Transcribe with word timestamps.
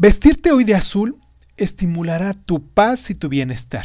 Vestirte 0.00 0.52
hoy 0.52 0.62
de 0.62 0.76
azul 0.76 1.16
estimulará 1.56 2.32
tu 2.32 2.64
paz 2.64 3.10
y 3.10 3.16
tu 3.16 3.28
bienestar, 3.28 3.84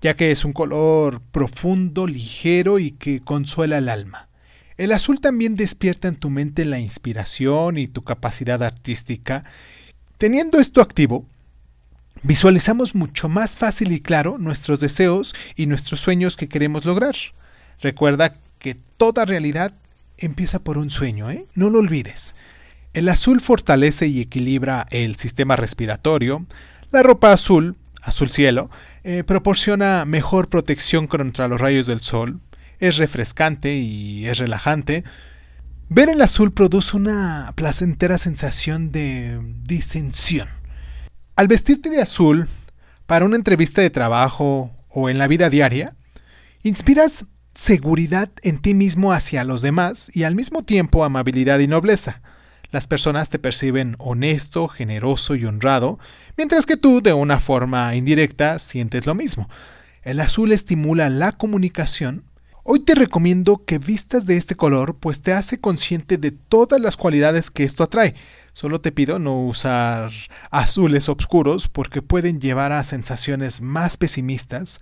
ya 0.00 0.14
que 0.14 0.30
es 0.30 0.44
un 0.44 0.52
color 0.52 1.20
profundo, 1.32 2.06
ligero 2.06 2.78
y 2.78 2.92
que 2.92 3.22
consuela 3.24 3.78
el 3.78 3.88
alma. 3.88 4.28
El 4.76 4.92
azul 4.92 5.20
también 5.20 5.56
despierta 5.56 6.06
en 6.06 6.14
tu 6.14 6.30
mente 6.30 6.64
la 6.64 6.78
inspiración 6.78 7.76
y 7.76 7.88
tu 7.88 8.04
capacidad 8.04 8.62
artística. 8.62 9.42
Teniendo 10.16 10.60
esto 10.60 10.80
activo, 10.80 11.26
visualizamos 12.22 12.94
mucho 12.94 13.28
más 13.28 13.58
fácil 13.58 13.90
y 13.90 13.98
claro 13.98 14.38
nuestros 14.38 14.78
deseos 14.78 15.34
y 15.56 15.66
nuestros 15.66 16.00
sueños 16.00 16.36
que 16.36 16.48
queremos 16.48 16.84
lograr. 16.84 17.16
Recuerda 17.80 18.38
que 18.60 18.76
toda 18.76 19.24
realidad 19.24 19.74
empieza 20.18 20.60
por 20.60 20.78
un 20.78 20.88
sueño, 20.88 21.32
¿eh? 21.32 21.48
No 21.56 21.68
lo 21.68 21.80
olvides. 21.80 22.36
El 22.94 23.08
azul 23.08 23.40
fortalece 23.40 24.06
y 24.06 24.20
equilibra 24.20 24.86
el 24.90 25.16
sistema 25.16 25.56
respiratorio. 25.56 26.46
La 26.90 27.02
ropa 27.02 27.32
azul, 27.32 27.76
azul 28.02 28.28
cielo, 28.30 28.70
eh, 29.02 29.24
proporciona 29.24 30.04
mejor 30.04 30.48
protección 30.48 31.06
contra 31.06 31.48
los 31.48 31.60
rayos 31.60 31.86
del 31.86 32.00
sol. 32.00 32.40
Es 32.80 32.98
refrescante 32.98 33.76
y 33.76 34.26
es 34.26 34.36
relajante. 34.38 35.04
Ver 35.88 36.10
el 36.10 36.20
azul 36.20 36.52
produce 36.52 36.96
una 36.96 37.52
placentera 37.54 38.18
sensación 38.18 38.92
de 38.92 39.40
disensión. 39.64 40.48
Al 41.34 41.48
vestirte 41.48 41.88
de 41.88 42.02
azul 42.02 42.46
para 43.06 43.24
una 43.24 43.36
entrevista 43.36 43.80
de 43.80 43.90
trabajo 43.90 44.70
o 44.88 45.08
en 45.08 45.16
la 45.16 45.28
vida 45.28 45.48
diaria, 45.48 45.96
inspiras 46.62 47.26
seguridad 47.54 48.30
en 48.42 48.58
ti 48.60 48.74
mismo 48.74 49.12
hacia 49.12 49.44
los 49.44 49.62
demás 49.62 50.14
y 50.14 50.24
al 50.24 50.34
mismo 50.34 50.62
tiempo 50.62 51.04
amabilidad 51.04 51.58
y 51.58 51.68
nobleza. 51.68 52.20
Las 52.72 52.86
personas 52.86 53.28
te 53.28 53.38
perciben 53.38 53.96
honesto, 53.98 54.66
generoso 54.66 55.36
y 55.36 55.44
honrado, 55.44 55.98
mientras 56.38 56.64
que 56.64 56.78
tú, 56.78 57.02
de 57.02 57.12
una 57.12 57.38
forma 57.38 57.94
indirecta, 57.94 58.58
sientes 58.58 59.04
lo 59.04 59.14
mismo. 59.14 59.46
El 60.02 60.18
azul 60.20 60.52
estimula 60.52 61.10
la 61.10 61.32
comunicación. 61.32 62.24
Hoy 62.64 62.80
te 62.80 62.94
recomiendo 62.94 63.62
que 63.66 63.76
vistas 63.76 64.24
de 64.24 64.38
este 64.38 64.54
color, 64.54 64.96
pues 64.96 65.20
te 65.20 65.34
hace 65.34 65.58
consciente 65.60 66.16
de 66.16 66.30
todas 66.30 66.80
las 66.80 66.96
cualidades 66.96 67.50
que 67.50 67.64
esto 67.64 67.84
atrae. 67.84 68.14
Solo 68.54 68.80
te 68.80 68.90
pido 68.90 69.18
no 69.18 69.38
usar 69.38 70.10
azules 70.50 71.10
oscuros 71.10 71.68
porque 71.68 72.00
pueden 72.00 72.40
llevar 72.40 72.72
a 72.72 72.84
sensaciones 72.84 73.60
más 73.60 73.98
pesimistas 73.98 74.80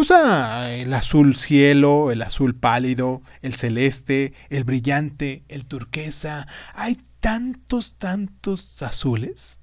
Usa 0.00 0.72
el 0.72 0.94
azul 0.94 1.34
cielo, 1.36 2.12
el 2.12 2.22
azul 2.22 2.54
pálido, 2.54 3.20
el 3.42 3.56
celeste, 3.56 4.32
el 4.48 4.62
brillante, 4.62 5.42
el 5.48 5.66
turquesa. 5.66 6.46
Hay 6.74 6.98
tantos, 7.18 7.98
tantos 7.98 8.80
azules. 8.84 9.58